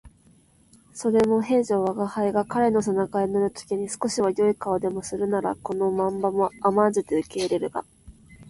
[0.95, 7.85] それも平生吾輩が彼の背中へ乗る時に少しは好い顔でもするならこの漫罵も甘んじて受けるが、